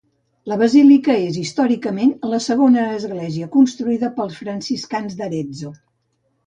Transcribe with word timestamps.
La 0.51 0.55
basílica 0.61 1.17
és 1.25 1.37
històricament 1.41 2.15
la 2.33 2.39
segona 2.47 2.89
església 3.03 3.51
construïda 3.59 4.13
pels 4.19 4.43
franciscans 4.43 5.19
d'Arezzo. 5.23 5.79